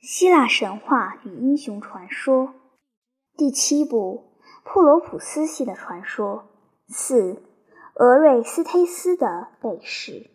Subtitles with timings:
[0.00, 2.54] 希腊神话与英雄传说
[3.36, 4.32] 第七部：
[4.64, 6.48] 普罗普斯系的传说
[6.88, 7.42] 四：
[7.96, 10.30] 俄瑞斯忒斯的被试。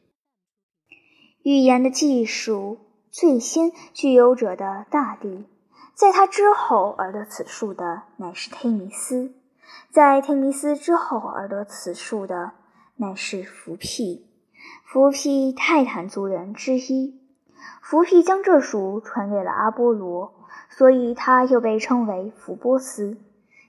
[1.41, 2.77] 预言的技术
[3.09, 5.47] 最先具有者的大地，
[5.95, 9.33] 在他之后而得此术的乃是忒弥斯，
[9.89, 12.51] 在忒弥斯之后而得此术的
[12.97, 14.27] 乃是伏辟，
[14.85, 17.24] 伏辟泰坦族人之一。
[17.81, 20.33] 伏辟将这术传给了阿波罗，
[20.69, 23.17] 所以他又被称为伏波斯。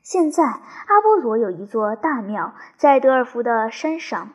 [0.03, 4.31] 现在，阿波罗有一座大庙在德尔福的山上，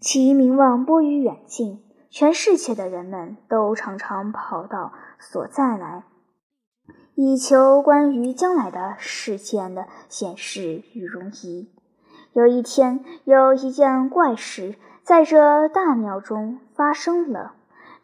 [0.00, 6.04] 其名望播于远近，全世界的人们都常常跑到所在来，
[7.14, 11.72] 以求关于将来的事件的显示与容仪。
[12.34, 17.54] 有一天，有一件怪事在这大庙中发生了。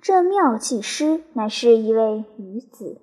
[0.04, 3.00] 这妙技师乃是一位女子，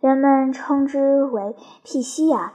[0.00, 2.54] 人们称之为辟西亚。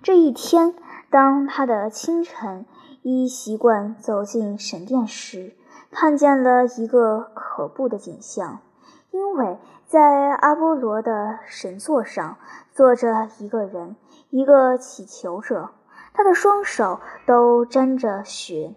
[0.00, 0.76] 这一天，
[1.10, 2.64] 当他的清晨
[3.02, 5.56] 依习惯走进神殿时，
[5.90, 8.60] 看见了一个可怖的景象，
[9.10, 12.36] 因为在阿波罗的神座上
[12.70, 13.96] 坐着一个人，
[14.30, 15.70] 一个乞求者，
[16.14, 18.76] 他的双手都沾着血。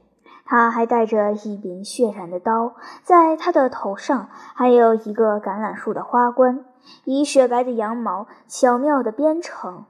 [0.49, 6.65] 他还带着一柄血染的刀，在他的头上还有一个橄榄树的花冠，
[7.03, 9.85] 以雪白的羊毛巧妙地编成。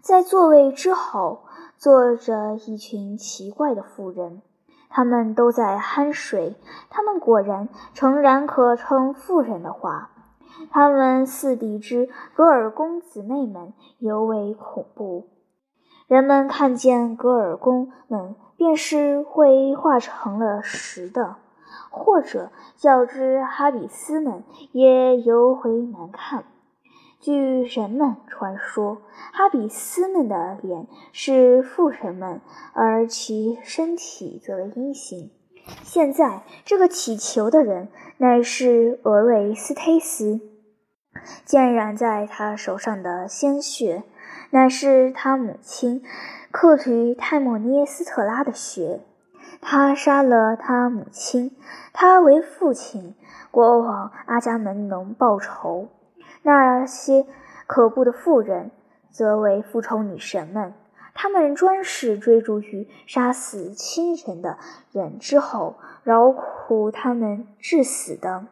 [0.00, 4.40] 在座位之后坐着一群奇怪的妇人，
[4.88, 6.54] 他们都在酣睡。
[6.90, 10.12] 他们果然诚然可称妇人的话，
[10.70, 15.26] 他们四弟之格尔宫姊妹们尤为恐怖。
[16.08, 18.34] 人们看见格尔宫们。
[18.58, 21.36] 便是会化成了石的，
[21.90, 24.42] 或者较之哈比斯们
[24.72, 26.42] 也尤为难看。
[27.20, 28.96] 据人们传说，
[29.32, 32.40] 哈比斯们的脸是妇人们，
[32.72, 35.30] 而其身体则为阴形。
[35.84, 37.86] 现在这个乞求的人
[38.16, 40.40] 乃是俄瑞斯忒斯，
[41.44, 44.02] 溅染在他手上的鲜血
[44.50, 46.02] 乃是他母亲。
[46.50, 49.00] 克吕泰莫涅斯特拉的血，
[49.60, 51.54] 他杀了他母亲，
[51.92, 53.14] 他为父亲
[53.50, 55.88] 国王阿伽门农报仇。
[56.42, 57.26] 那些
[57.66, 58.70] 可怖的妇人
[59.10, 60.72] 则为复仇女神们，
[61.12, 64.56] 她们专是追逐于杀死亲人的
[64.90, 68.46] 人之后，饶苦他们致死的。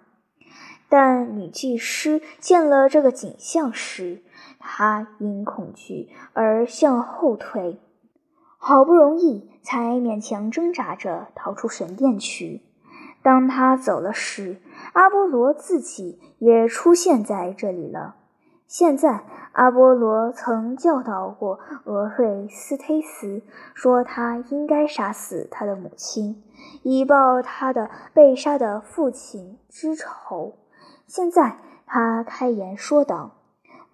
[0.91, 4.23] 但女祭司见了这个景象时，
[4.69, 7.81] 他因恐惧而向后退。
[8.59, 12.63] 好不容易才勉强挣扎着逃出神殿去。
[13.23, 14.57] 当他走了时，
[14.93, 18.17] 阿波罗自己也出现在这里了。
[18.67, 26.43] 现在，阿波罗曾教导过俄瑞斯忒斯，说他应该杀死他的母亲，
[26.83, 30.55] 以报他的被杀的父亲之仇。
[31.07, 33.36] 现在，他开言说道：“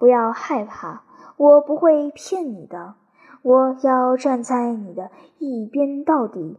[0.02, 1.04] 不要害怕，
[1.36, 2.96] 我不会骗你的。”
[3.42, 6.58] 我要站在你的一边到底。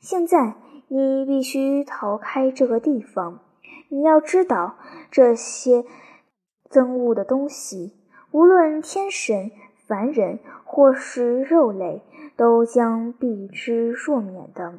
[0.00, 0.56] 现在
[0.88, 3.40] 你必须逃开这个地方。
[3.88, 4.74] 你要知道，
[5.10, 5.86] 这些
[6.70, 7.94] 憎恶的东西，
[8.32, 9.50] 无论天神、
[9.86, 12.02] 凡人或是肉类，
[12.36, 14.74] 都将避之若免的。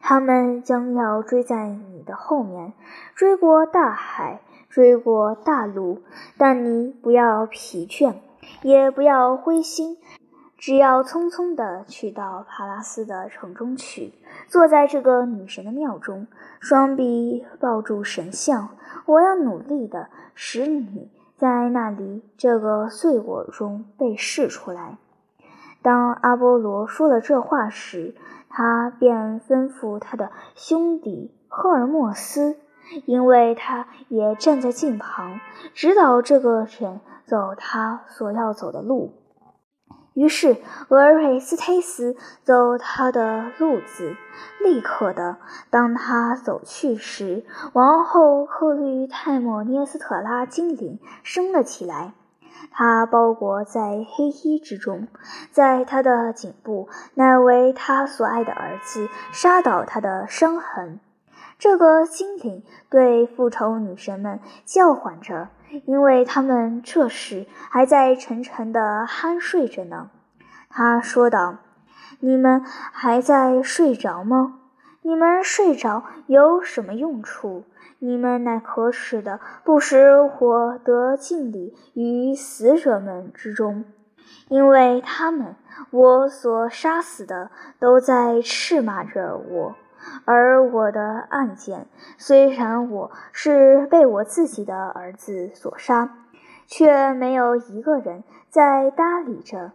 [0.00, 2.72] 他们将要追在你的后面，
[3.14, 4.40] 追过大海，
[4.72, 6.02] 追过大路。
[6.36, 8.14] 但你不要疲倦，
[8.62, 9.98] 也不要灰心。
[10.56, 14.12] 只要匆匆地去到帕拉斯的城中去，
[14.46, 16.28] 坐在这个女神的庙中，
[16.60, 18.68] 双臂抱住神像。
[19.06, 24.98] 我要努力地使你在那里这个碎果中被试出来。
[25.82, 28.14] 当阿波罗说了这话时，
[28.48, 32.56] 他便吩咐他的兄弟赫尔墨斯，
[33.06, 35.40] 因为他也站在近旁，
[35.74, 39.14] 指导这个人走他所要走的路。
[40.14, 40.58] 于是，
[40.88, 44.14] 俄瑞斯忒斯走他的路子，
[44.62, 45.38] 立刻的。
[45.70, 52.12] 当他走去时，王后克律泰莫涅斯特拉精灵升了起来，
[52.70, 55.08] 他包裹在黑衣之中，
[55.50, 61.00] 在他的颈部乃为他所爱的儿子杀倒他的伤痕。
[61.62, 65.46] 这个精灵对复仇女神们叫唤着。
[65.86, 70.10] 因为他们这时还在沉沉的酣睡着呢，
[70.68, 71.58] 他说道
[72.18, 74.58] ：“你们还在睡着吗？
[75.02, 77.62] 你们睡着有什么用处？
[78.00, 80.10] 你们乃可耻的，不使
[80.40, 83.84] 我得敬礼于死者们之中，
[84.48, 85.54] 因为他们
[85.92, 89.76] 我所杀死的都在斥骂着我，
[90.24, 91.86] 而我的案件
[92.18, 96.10] 虽然我是被我自己的儿子所杀，
[96.66, 99.72] 却没有一个人在搭理着。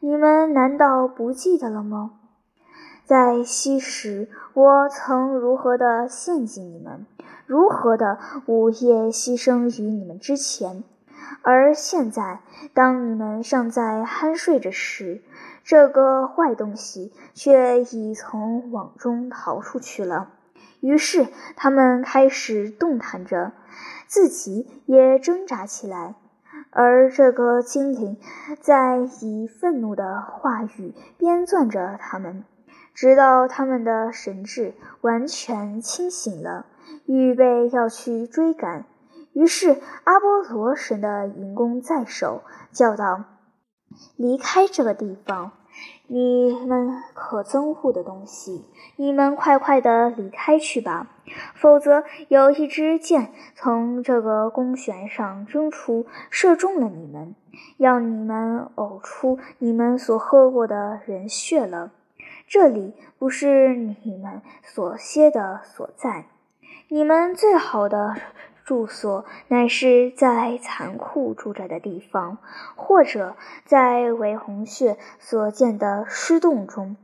[0.00, 2.12] 你们难道不记得了吗？
[3.04, 7.04] 在昔时，我曾如何的献祭你们，
[7.46, 10.84] 如何的午夜牺牲于你们之前，
[11.42, 12.40] 而现在，
[12.72, 15.22] 当你们尚在酣睡着时，
[15.64, 20.30] 这个坏东西却已从网中逃出去了。
[20.80, 23.52] 于是，他们开始动弹着，
[24.06, 26.16] 自己也挣扎起来，
[26.70, 28.18] 而这个精灵
[28.60, 32.44] 在以愤怒的话语编撰着他们。
[32.94, 36.66] 直到他们的神智完全清醒了，
[37.06, 38.84] 预备要去追赶。
[39.32, 43.24] 于是阿波罗神的银弓在手，叫道
[44.16, 45.52] ：“离开这个地方，
[46.06, 48.64] 你们可憎恶的东西！
[48.96, 51.08] 你们快快的离开去吧，
[51.54, 57.34] 否则有一支箭从这个弓弦上扔出，射中了你们，
[57.78, 61.90] 要你们呕出你们所喝过的人血了。”
[62.46, 66.26] 这里不是你们所歇的所在，
[66.88, 68.14] 你们最好的
[68.64, 72.38] 住所乃是在残酷住宅的地方，
[72.76, 76.96] 或者在为红血所建的尸洞中，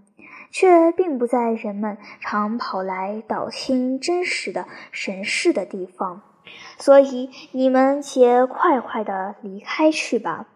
[0.51, 6.23] 却并不在人们常跑来道听真实的神事的地方。
[6.79, 10.47] 所以你们且快快的离开去吧。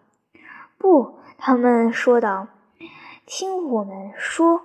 [0.79, 2.49] 不，他们说道，
[3.27, 4.63] 听我们说。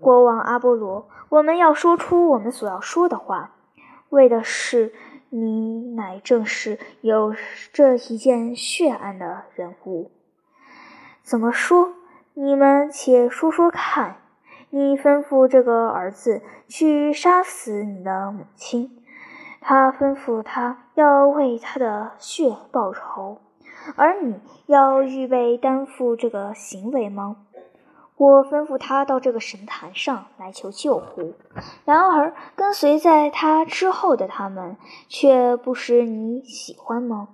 [0.00, 3.52] 国王阿波罗，我们要说出我们所要说的话，
[4.10, 4.92] 为的是
[5.36, 7.34] 你乃正是有
[7.72, 10.12] 这一件血案的人物。
[11.24, 11.94] 怎么说？
[12.34, 14.18] 你们且说说看。
[14.70, 19.02] 你吩咐这个儿子去杀死你的母亲，
[19.60, 23.40] 他吩咐他要为他的血报仇，
[23.96, 27.43] 而你要预备担负这个行为吗？
[28.16, 31.34] 我吩咐他到这个神坛上来求救护，
[31.84, 34.76] 然而跟随在他之后的他们
[35.08, 37.28] 却不使你喜欢吗？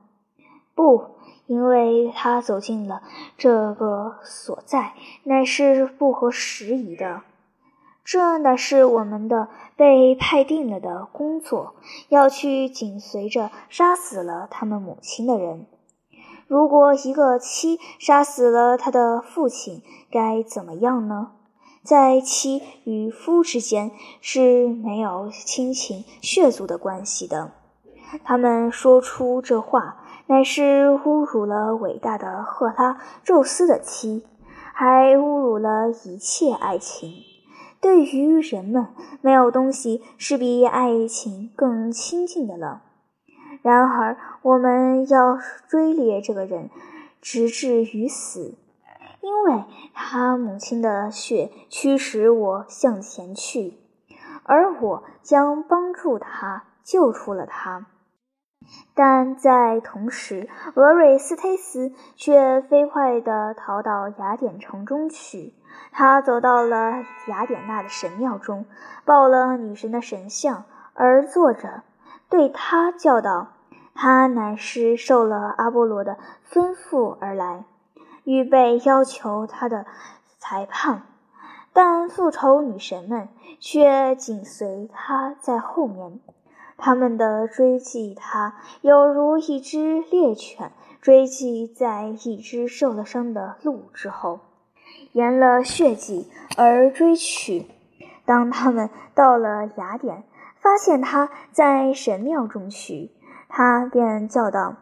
[0.75, 1.17] 不，
[1.47, 3.03] 因为他走进了
[3.37, 4.95] 这个所在，
[5.25, 7.21] 乃是不合时宜的。
[8.03, 11.75] 这乃是我们的被派定了的工作，
[12.09, 15.67] 要去紧随着杀死了他们母亲的人。
[16.51, 21.31] 如果一个妻杀死了他的父亲，该怎么样呢？
[21.85, 27.53] 在妻与夫之间是没有亲情血族的关系的。
[28.25, 34.27] 他们说出这话，乃是侮辱了伟大的赫拉宙斯的妻，
[34.75, 37.13] 还侮辱了一切爱情。
[37.81, 38.89] 对于人们，
[39.21, 42.83] 没有东西是比爱情更亲近的了。
[43.63, 46.71] 然而，我们要追猎这个人，
[47.21, 48.55] 直至于死，
[49.21, 53.75] 因为他母亲的血驱使我向前去，
[54.45, 57.87] 而我将帮助他救出了他。
[58.95, 65.55] 但在同时，俄瑞斯忒斯却飞快地逃到雅典城中去。
[65.93, 68.67] 他走到了雅典娜的神庙中，
[69.05, 70.65] 抱了女神的神像
[70.95, 71.83] 而坐着。
[72.31, 73.49] 对他叫道
[73.93, 76.17] ：“他乃是受了阿波罗的
[76.49, 77.65] 吩咐而来，
[78.23, 79.85] 预备要求他的
[80.39, 81.03] 裁判。
[81.73, 86.21] 但复仇女神们却紧随他在后面，
[86.77, 90.71] 他们的追击他，犹如一只猎犬
[91.01, 94.39] 追击在一只受了伤的鹿之后，
[95.13, 97.67] 沿了血迹而追去。
[98.25, 100.23] 当他们到了雅典。
[100.61, 103.11] 发现他在神庙中去，
[103.49, 104.77] 他便叫道：“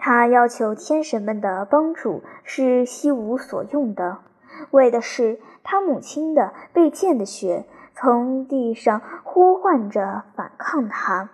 [0.00, 4.20] 他要求天神们的帮助是一无所用的，
[4.70, 11.28] 为的是他母亲的被溅的血从地上呼唤着反抗他。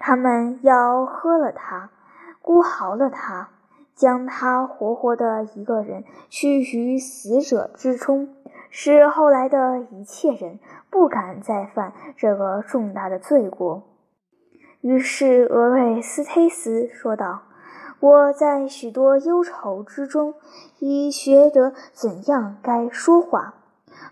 [0.00, 1.90] 他们要喝了他，
[2.42, 3.48] 孤嚎了他，
[3.94, 8.28] 将他活活的一个人屈于死者之中。”
[8.78, 13.84] 使后来的一切人不敢再犯这个重大的罪过。
[14.82, 17.44] 于是俄瑞斯忒斯说道
[18.00, 20.34] ：“我在许多忧愁之中
[20.78, 23.54] 已学得怎样该说话，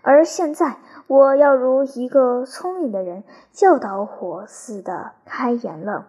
[0.01, 6.07] 而现在我要如一个聪明的人教导我似的开言了。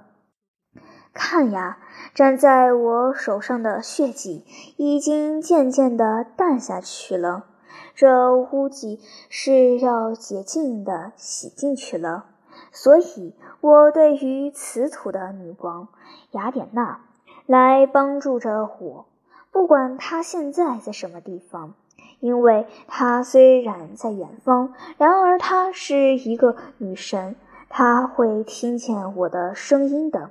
[1.12, 1.76] 看呀，
[2.14, 4.46] 粘在我手上的血迹
[4.78, 7.44] 已经渐渐地淡下去了，
[7.94, 12.26] 这污迹是要洁净的洗进去了。
[12.72, 15.88] 所以，我对于此土的女王
[16.32, 17.00] 雅典娜
[17.46, 19.06] 来帮助着我，
[19.50, 21.74] 不管她现在在什么地方，
[22.20, 27.36] 因为她虽然在远方，然而她是一个女神，
[27.68, 30.30] 她会听见我的声音的。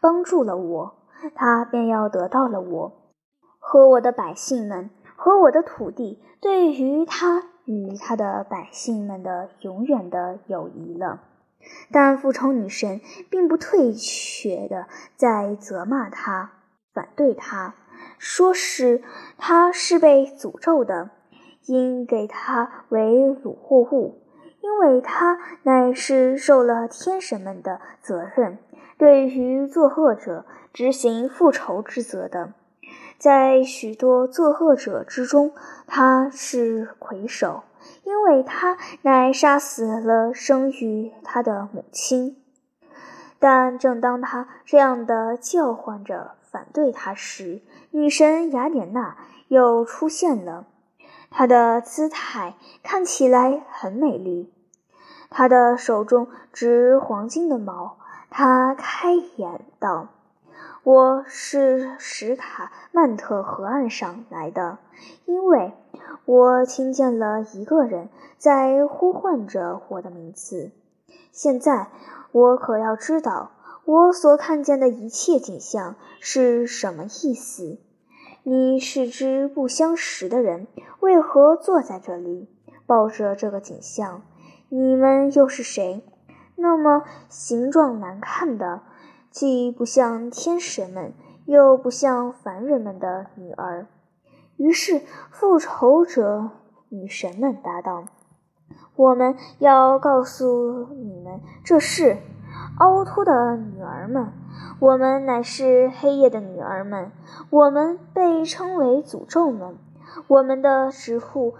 [0.00, 0.94] 帮助了我，
[1.34, 2.92] 她便要得到了我
[3.58, 11.22] 和我的百姓们和我的土地，对于他与他的百姓们的永远的友谊了。
[11.90, 16.52] 但复仇女神并不退却的在责骂他，
[16.94, 17.74] 反对他，
[18.18, 19.02] 说是
[19.36, 21.10] 他是被诅咒的，
[21.66, 23.00] 应给他为
[23.42, 24.22] 掳获物，
[24.60, 28.58] 因为他乃是受了天神们的责任。
[28.96, 32.54] 对于作恶者执行复仇之责的，
[33.18, 35.52] 在许多作恶者之中，
[35.86, 37.64] 他是魁首，
[38.04, 42.36] 因为他乃杀死了生育他的母亲。
[43.38, 49.16] 但正当他这样的叫唤着反对他时，女神雅典娜
[49.48, 50.66] 又出现了。
[51.30, 54.54] 她的姿态看起来很美丽，
[55.28, 57.98] 她的手中执黄金的矛。
[58.30, 60.08] 她开言道
[60.86, 64.78] ：“我是史卡曼特河岸上来的，
[65.24, 65.72] 因为
[66.24, 70.70] 我听见了一个人在呼唤着我的名字。
[71.32, 71.88] 现在
[72.30, 73.50] 我可要知道
[73.84, 77.80] 我所看见的一切景象是什么意思。
[78.44, 80.68] 你是只不相识的人，
[81.00, 82.48] 为何坐在这里，
[82.86, 84.22] 抱着这个景象？
[84.68, 86.04] 你们又是谁？”
[86.54, 88.82] 那么形状难看的，
[89.36, 91.12] 既不像天神们，
[91.44, 93.86] 又不像凡人们的女儿。
[94.56, 96.52] 于是复仇者
[96.88, 98.06] 女神们答道
[98.96, 102.16] ：“我们要告诉你们这事，
[102.78, 104.32] 凹凸的女儿们，
[104.80, 107.12] 我们乃是黑夜的女儿们，
[107.50, 109.76] 我们被称为诅咒们，
[110.28, 111.52] 我们的食物。”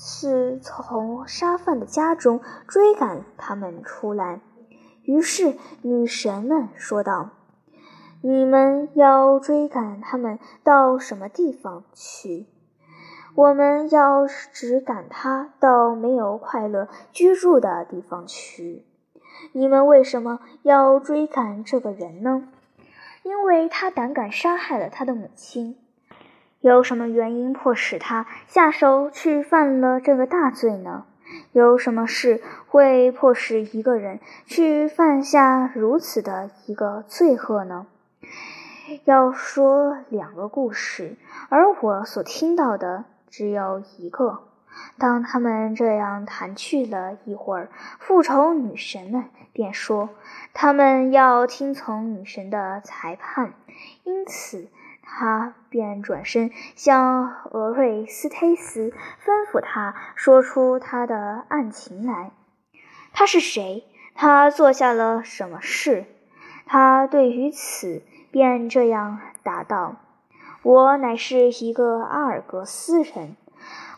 [0.00, 4.40] 是从杀犯的家中追赶他们出来。
[5.08, 7.30] 于是女神们说道
[8.20, 12.44] ：“你们要追赶他们到什么地方去？
[13.34, 18.84] 我们要只赶他到没有快乐居住的地方去。
[19.52, 22.46] 你们为什么要追赶这个人呢？
[23.22, 25.78] 因为他胆敢杀害了他的母亲。”
[26.60, 31.06] 有什么原因迫使他下手去犯了这个大罪呢？
[31.58, 37.88] 有什么事会迫使一个人去犯下如此的一个罪恶呢？
[39.04, 41.16] 要说两个故事，
[41.48, 44.44] 而我所听到的只有一个。
[44.98, 50.10] 当他们这样谈去了一会儿，复仇女神们便说，
[50.54, 53.52] 他们要听从女神的裁判，
[54.04, 54.68] 因此。
[55.10, 58.92] 他便转身向俄瑞斯忒斯
[59.24, 62.30] 吩咐他说出他的案情来。
[63.12, 63.84] 他是谁？
[64.14, 66.04] 他做下了什么事？
[66.66, 69.96] 他对于此便这样答道
[70.62, 73.36] ：“我乃是一个阿尔格斯人，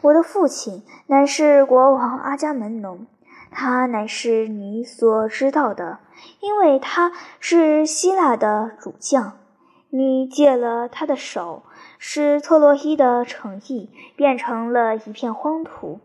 [0.02, 3.06] 我的父亲乃是国王阿伽门农，
[3.50, 5.98] 他乃是你所知道的，
[6.40, 9.32] 因为他是希腊的主将。”
[9.92, 11.64] 你借了他的手，
[11.98, 15.98] 使特洛伊的城邑变成了一片荒土。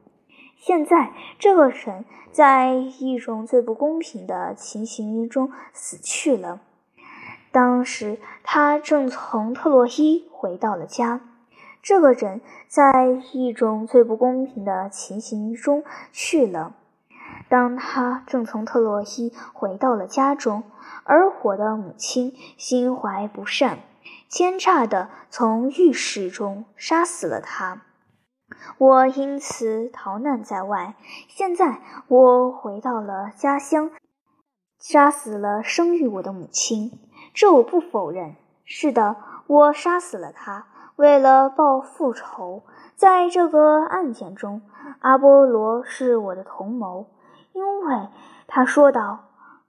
[0.58, 6.62] 现在这个人在一种最不公平的情形中死去了。
[7.52, 11.22] 当时他正从特洛伊回到了家。
[11.84, 16.74] 这个人在一种最不公平的情形中去了。
[17.48, 20.64] 当他正从特洛伊回到了家中。
[21.08, 23.78] 而我的母亲心怀不善，
[24.28, 27.84] 奸诈地从浴室中杀死了他。
[28.80, 30.96] 我因此逃难在外。
[31.28, 33.92] 现在我回到了家乡，
[34.80, 37.00] 杀死了生育我的母亲。
[37.36, 38.36] 这我不否认。
[38.64, 42.64] 是的，我杀死了他，为了报复仇。
[42.96, 44.64] 在这个案件中，
[45.02, 47.12] 阿波罗是我的同谋，
[47.54, 48.10] 因为
[48.48, 49.20] 他说道。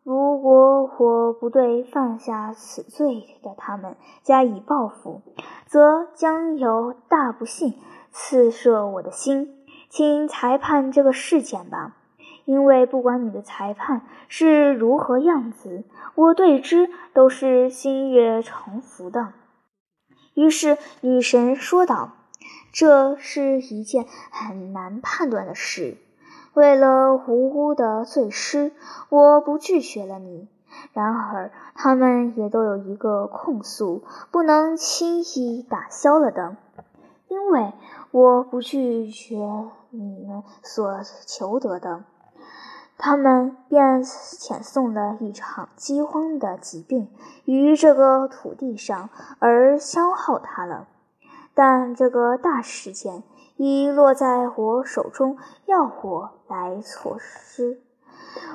[0.07, 5.23] 如果我不对犯下此罪的他们加以报复，
[5.67, 7.75] 则将有大不幸
[8.13, 9.67] 刺射我的心。
[9.89, 11.97] 请裁判这个事件吧，
[12.45, 15.83] 因为不管你的裁判是如何样子，
[16.15, 19.33] 我对之都是心悦诚服的。”
[20.35, 22.13] 于是女神说道
[22.73, 25.97] ：“这是一件很难判断的事。
[26.57, 28.73] 为了无辜的罪师，
[29.11, 30.49] 我不拒绝了你。
[30.95, 36.57] 然而，他们也都有一个控诉，不能轻易打消了的，
[37.29, 37.75] 因为
[38.11, 39.37] 我不拒绝
[39.91, 42.05] 你们所求得的。
[42.97, 47.11] 他们便遣送了一场饥荒的疾病
[47.45, 49.11] 于这个土地上，
[49.41, 50.89] 而消耗它了。
[51.53, 53.23] 但这个大事件。”
[53.57, 57.81] 已落在我手中，要我来措施，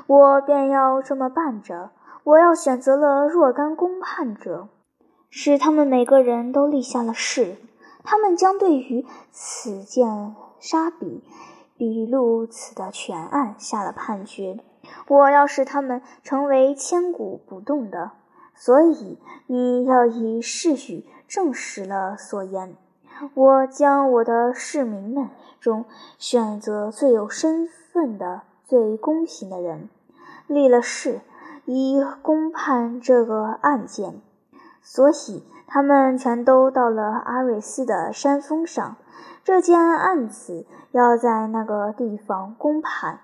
[0.08, 1.92] 我便要这么办着。
[2.24, 4.68] 我要选择了若干公判者，
[5.32, 7.56] 使他们每个人都立下了誓，
[8.04, 11.24] 他们将对于此件杀比
[11.76, 14.60] 比路此的全案下了判决。
[15.08, 18.12] 我要使他们成为千古不动的，
[18.54, 19.18] 所以
[19.48, 22.76] 你要以誓语证实了所言。
[23.34, 25.86] 我将我的市民们中
[26.18, 29.90] 选择最有身份的、最公平的人，
[30.48, 31.22] 立了誓，
[31.66, 34.22] 以公判这个案件。
[34.82, 38.96] 所以他们全都到了阿瑞斯的山峰上。
[39.44, 43.20] 这件案子要在那个地方公判，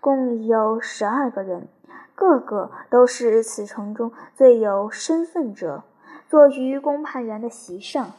[0.00, 1.68] 共有十二个人，
[2.14, 5.82] 个个都是此城中最有身份者，
[6.28, 8.12] 坐于公判员的席上。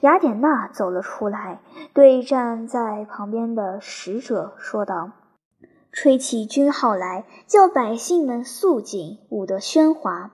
[0.00, 1.60] 雅典娜走了出来，
[1.92, 5.10] 对站在旁边的使者说道
[5.92, 10.30] ：“吹起军号来，叫百姓们肃静，勿得喧哗。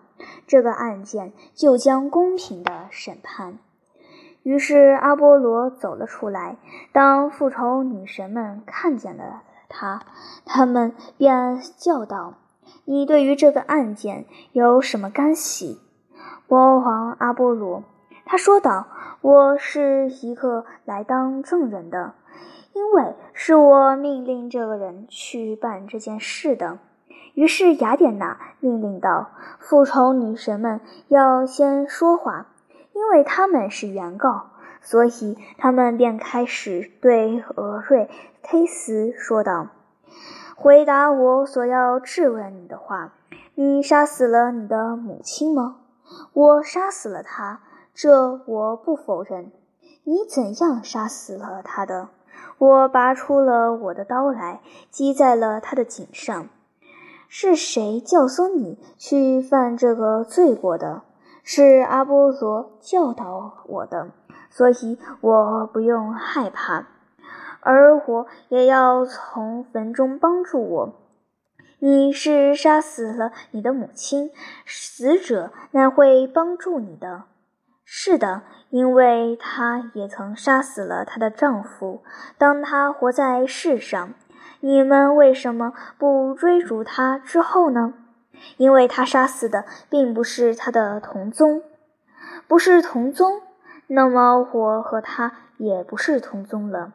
[0.46, 3.58] 这个案件就将公平的审判。”
[4.44, 6.58] 于是阿波罗走了出来。
[6.92, 10.02] 当复仇女神们看见了他，
[10.44, 12.35] 他们便叫道
[12.87, 15.80] ：“你对于这个案件有什么干系？”
[16.46, 17.82] 国王阿波罗，
[18.26, 18.88] 他说道。
[19.23, 22.12] 我是一个来当证人的，
[22.74, 26.79] 因为是我命令这个人去办这件事的。
[27.35, 32.46] 于是雅典娜命令道：“复仇女神们要先说话，
[32.92, 38.09] 因为他们是原告，所以他们便开始对俄瑞
[38.44, 39.68] 忒斯说道
[40.55, 43.12] ：‘回答我所要质问你的话。
[43.57, 45.79] 你杀死了你的母亲吗？’
[46.33, 47.61] 我杀死了她。”
[47.98, 49.50] 这我不否认。
[50.04, 52.11] 你怎样杀死了他的？
[52.59, 56.50] 我拔出了我的刀来，击在了他的颈上。
[57.26, 61.04] 是谁教唆你去犯这个罪过的？
[61.42, 64.11] 是阿波罗教导我的，
[64.50, 66.88] 所以我不用害怕。
[67.61, 70.92] 而我也要从坟中帮助我。
[71.78, 74.30] 你是杀死了你的母亲，
[74.66, 77.22] 死者乃会帮助你的。
[77.88, 82.03] 是的，因为她也曾杀死了她的丈夫。
[82.37, 84.14] 当她活在世上，
[84.59, 87.94] 你们为什么不追逐她之后呢？
[88.57, 91.62] 因为她杀死的并不是她的同宗，
[92.49, 93.40] 不是同宗，
[93.87, 96.92] 那么我和她也不是同宗了。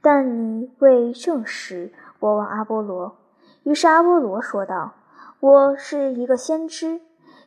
[0.00, 3.18] 但你未证实，国王阿波罗。
[3.62, 4.94] 于是阿波罗说道
[5.40, 7.02] ：“我是一个先知，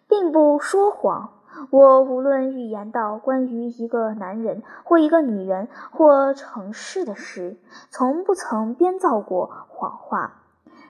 [0.07, 1.33] 并不说谎。”
[1.69, 7.57] 我无论预言到关于一个男人或一个女人或城市的事，
[7.89, 10.41] 从不曾编造过谎话。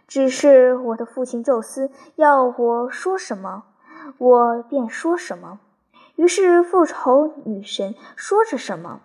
[0.07, 3.63] 只是我的父亲宙斯要我说什么，
[4.17, 5.59] 我便说什么。
[6.15, 9.01] 于是复仇女神说着什么，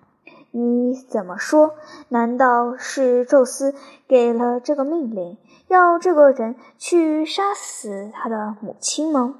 [0.50, 1.74] 你怎么说？
[2.08, 3.74] 难道是宙斯
[4.06, 5.36] 给了这个命令，
[5.68, 9.34] 要这个人去杀死他的母亲吗？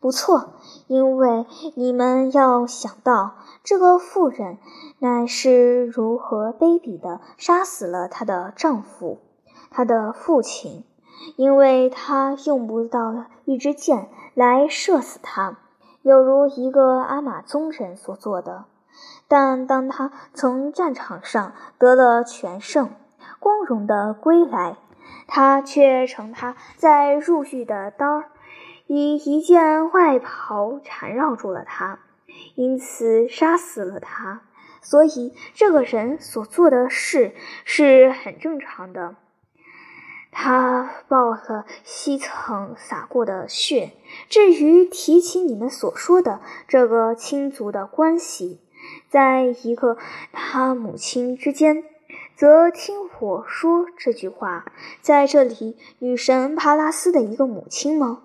[0.00, 0.54] 不错，
[0.86, 4.58] 因为你们要想到这个妇人
[5.00, 9.18] 乃是如何卑鄙地杀死了她的丈夫、
[9.70, 10.84] 她的父亲，
[11.36, 15.58] 因为她用不到一支箭来射死他，
[16.02, 18.66] 有如一个阿玛宗人所做的。
[19.26, 22.90] 但当他从战场上得了全胜，
[23.38, 24.76] 光荣的归来，
[25.26, 28.30] 他却乘他在入狱的刀儿。
[28.88, 32.00] 以一件外袍缠绕住了他，
[32.56, 34.40] 因此杀死了他。
[34.80, 39.16] 所以这个人所做的事是很正常的。
[40.30, 43.92] 他报了西层洒过的血。
[44.30, 48.60] 至于提起你们所说的这个亲族的关系，
[49.10, 49.98] 在一个
[50.32, 51.84] 他母亲之间，
[52.36, 54.64] 则听我说这句话，
[55.02, 58.22] 在这里女神帕拉斯的一个母亲吗？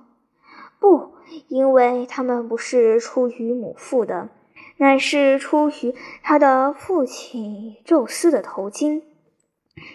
[0.84, 1.14] 不，
[1.48, 4.28] 因为他们不是出于母父的，
[4.76, 9.02] 乃是出于他的父亲宙斯的头巾。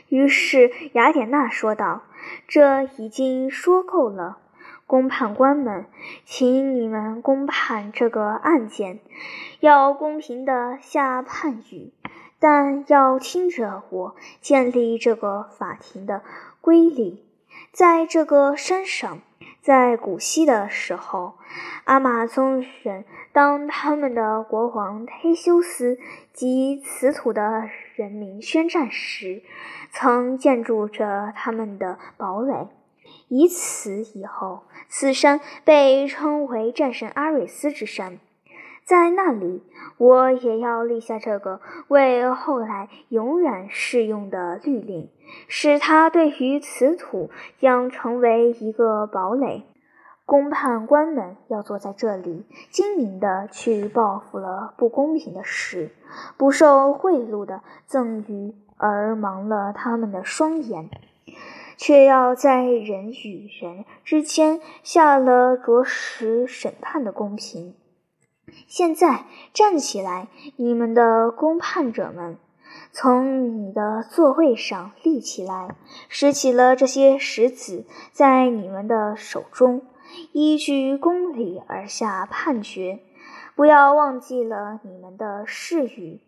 [0.08, 2.04] 于是雅典娜说道
[2.48, 4.38] ：“这已经说够了。”
[4.88, 5.84] 公判官们，
[6.24, 9.00] 请你们公判这个案件，
[9.60, 11.92] 要公平的下判语，
[12.38, 16.22] 但要听着我建立这个法庭的
[16.62, 17.18] 规律。
[17.72, 19.20] 在这个山上，
[19.68, 21.34] 在古希的时候，
[21.84, 23.04] 阿玛宗人
[23.34, 25.98] 当他们的国王忒修斯
[26.32, 29.42] 及此土的人民宣战时，
[29.90, 32.68] 曾建筑着他们的堡垒。
[33.28, 38.18] 以此以后，此山被称为战神阿瑞斯之山。
[38.88, 39.62] 在那里，
[39.98, 45.10] 我也要立下这个为后来永远适用的律令，
[45.46, 49.66] 使他对于此土将成为一个堡垒。
[50.24, 55.90] 公判官们要坐在这里，精明地去报复了不公平的事，
[56.38, 60.88] 不受贿赂的赠予，而盲了他们的双眼。
[61.76, 67.74] 却要在人与人之间下了着实审判的公平。
[68.66, 72.36] 现在站起来，你们的公判者们，
[72.92, 75.76] 从你的座位上立起来，
[76.08, 79.82] 拾起了这些石子，在你们的手中，
[80.32, 83.00] 依据公理而下判决，
[83.54, 86.20] 不要忘记了你们的誓语。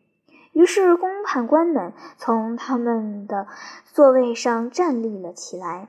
[0.53, 3.47] 于是，公判官们从他们的
[3.85, 5.89] 座位上站立了起来，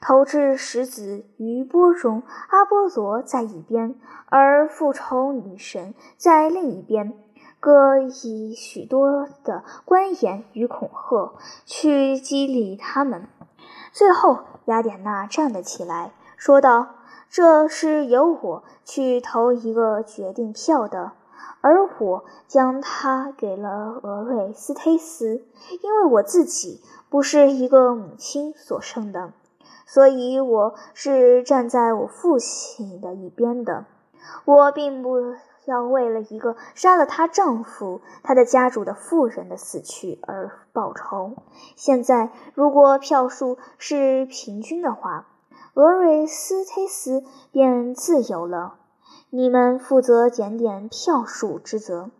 [0.00, 2.22] 投掷石子于波中。
[2.48, 3.94] 阿波罗在一边，
[4.26, 7.12] 而复仇女神在另一边，
[7.60, 13.28] 各以许多的官言与恐吓去激励他们。
[13.92, 16.88] 最后，雅典娜站了起来，说道
[17.28, 21.12] ：“这是由我去投一个决定票的。”
[21.62, 25.44] 而我将它给了俄瑞斯忒斯，
[25.82, 26.80] 因为我自己
[27.10, 29.34] 不是一个母亲所生的，
[29.92, 33.86] 所以我是站在我父亲的一边的。
[34.44, 41.34] 我并不要为了一个杀了她丈夫、她的家主的妇人的死去而报仇。
[41.74, 45.26] 现在，如果票数是平均的话，
[45.74, 48.76] 俄瑞斯忒斯便自由了。
[49.30, 52.10] 你们负责检点票数之责，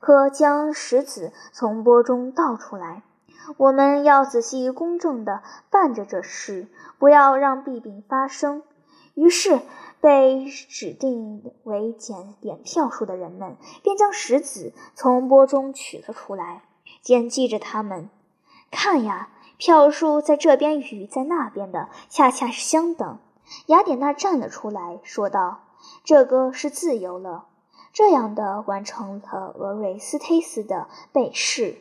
[0.00, 3.04] 可将石子从钵中倒出来。
[3.56, 8.62] 我们要仔细公正地办着这事，不要让弊病发生。
[9.14, 9.60] 于是，
[10.00, 16.62] 被指定为检点票数的人们便将石子从钵中取了出来，
[17.02, 18.08] 检记着他们。
[18.70, 23.18] 看呀，票数在这边与在那边的恰恰是相等。
[23.66, 25.60] 雅典娜站了出来，说道。
[26.04, 27.46] 这个是自由了，
[27.92, 31.78] 这样的完成了俄瑞斯忒斯的被试。